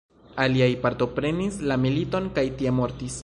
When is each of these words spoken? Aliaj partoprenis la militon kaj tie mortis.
Aliaj 0.45 0.69
partoprenis 0.85 1.61
la 1.73 1.79
militon 1.85 2.31
kaj 2.39 2.47
tie 2.63 2.75
mortis. 2.81 3.19